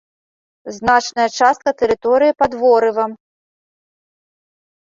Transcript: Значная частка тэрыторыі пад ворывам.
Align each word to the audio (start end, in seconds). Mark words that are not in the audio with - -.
Значная 0.77 1.25
частка 1.37 1.69
тэрыторыі 1.81 2.37
пад 2.39 2.51
ворывам. 2.63 3.11